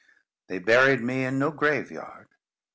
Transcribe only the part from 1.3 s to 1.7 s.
no